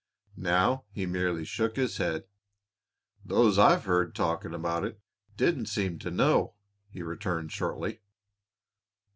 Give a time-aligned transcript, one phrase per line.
[0.41, 2.23] Now he merely shook his head.
[3.23, 4.99] "Those I've heard talking about it,
[5.37, 6.55] didn't seem to know,"
[6.89, 8.01] he returned shortly.